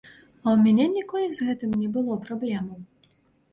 А 0.45 0.53
ў 0.53 0.55
мяне 0.65 0.87
ніколі 0.95 1.29
з 1.41 1.47
гэтым 1.51 1.77
не 1.83 1.93
было 1.99 2.19
праблемаў. 2.27 2.83